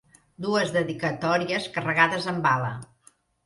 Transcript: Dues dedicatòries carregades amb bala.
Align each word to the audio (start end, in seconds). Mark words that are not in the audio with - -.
Dues 0.45 0.71
dedicatòries 0.77 1.69
carregades 1.77 2.29
amb 2.35 2.51
bala. 2.51 2.77